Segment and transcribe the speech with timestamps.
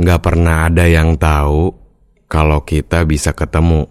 [0.00, 1.76] Gak pernah ada yang tahu
[2.24, 3.84] kalau kita bisa ketemu.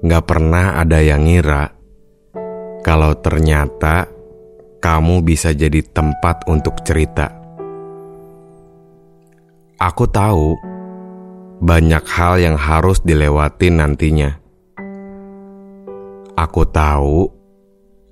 [0.00, 1.76] Gak pernah ada yang ngira
[2.80, 4.08] kalau ternyata
[4.80, 7.28] kamu bisa jadi tempat untuk cerita.
[9.76, 10.56] Aku tahu
[11.60, 14.40] banyak hal yang harus dilewati nantinya.
[16.32, 17.28] Aku tahu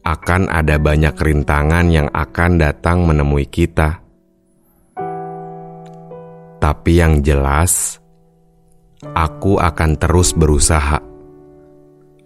[0.04, 4.03] akan ada banyak rintangan yang akan datang menemui kita.
[6.64, 8.00] Tapi yang jelas,
[9.12, 10.96] aku akan terus berusaha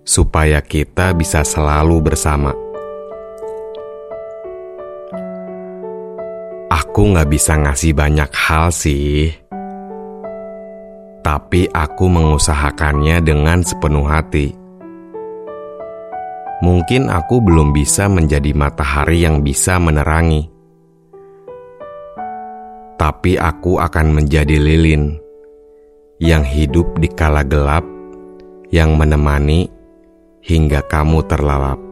[0.07, 2.55] supaya kita bisa selalu bersama.
[6.71, 9.35] Aku nggak bisa ngasih banyak hal sih,
[11.27, 14.55] tapi aku mengusahakannya dengan sepenuh hati.
[16.63, 20.58] Mungkin aku belum bisa menjadi matahari yang bisa menerangi
[22.99, 25.17] tapi aku akan menjadi lilin
[26.19, 27.87] yang hidup di kala gelap,
[28.75, 29.71] yang menemani
[30.43, 31.88] hingga kamu terlalap.